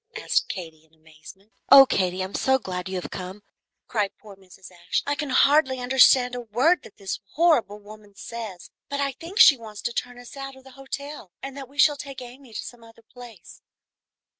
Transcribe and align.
asked 0.15 0.49
Katy, 0.49 0.83
in 0.83 0.95
amazement. 0.95 1.51
"Oh, 1.71 1.85
Katy, 1.85 2.23
I 2.23 2.25
am 2.25 2.33
so 2.33 2.57
glad 2.57 2.89
you 2.89 2.99
have 2.99 3.11
come," 3.11 3.43
cried 3.87 4.09
poor 4.17 4.35
Mrs. 4.35 4.71
Ashe. 4.71 5.03
"I 5.05 5.13
can 5.13 5.29
hardly 5.29 5.77
understand 5.77 6.33
a 6.33 6.41
word 6.41 6.81
that 6.81 6.97
this 6.97 7.19
horrible 7.33 7.77
woman 7.77 8.15
says, 8.15 8.71
but 8.89 8.99
I 8.99 9.11
think 9.11 9.37
she 9.37 9.57
wants 9.57 9.83
to 9.83 9.93
turn 9.93 10.17
us 10.17 10.35
out 10.35 10.55
of 10.55 10.63
the 10.63 10.71
hotel, 10.71 11.29
and 11.43 11.55
that 11.55 11.69
we 11.69 11.77
shall 11.77 11.97
take 11.97 12.19
Amy 12.19 12.51
to 12.51 12.63
some 12.65 12.83
other 12.83 13.03
place. 13.03 13.61